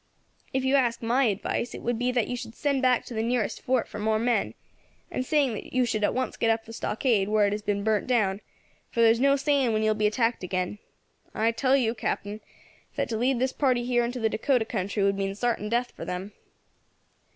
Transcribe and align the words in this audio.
"'If 0.51 0.63
you 0.65 0.73
ask 0.77 1.03
my 1.03 1.25
advice, 1.25 1.75
it 1.75 1.83
would 1.83 1.99
be 1.99 2.11
that 2.11 2.27
you 2.27 2.35
should 2.35 2.55
send 2.55 2.81
back 2.81 3.05
to 3.05 3.13
the 3.13 3.21
nearest 3.21 3.61
fort 3.61 3.87
for 3.87 3.99
more 3.99 4.17
men, 4.17 4.55
and 5.11 5.23
that 5.23 5.73
you 5.73 5.85
should 5.85 6.03
at 6.03 6.15
once 6.15 6.37
get 6.37 6.49
up 6.49 6.65
the 6.65 6.73
stockade 6.73 7.29
where 7.29 7.45
it 7.45 7.51
has 7.51 7.61
been 7.61 7.83
burnt 7.83 8.07
down, 8.07 8.41
for 8.89 9.01
there 9.01 9.11
is 9.11 9.19
no 9.19 9.35
saying 9.35 9.73
when 9.73 9.83
you 9.83 9.91
will 9.91 9.93
be 9.93 10.07
attacked 10.07 10.41
again. 10.41 10.79
I 11.35 11.51
tell 11.51 11.77
you, 11.77 11.93
Captain, 11.93 12.41
that 12.95 13.09
to 13.09 13.15
lead 13.17 13.37
this 13.37 13.53
party 13.53 13.83
here 13.85 14.03
into 14.03 14.19
the 14.19 14.27
Dacota 14.31 14.65
country 14.65 15.03
would 15.03 15.19
mean 15.19 15.35
sartin 15.35 15.69
death 15.69 15.91
for 15.91 16.03
them.' 16.03 16.31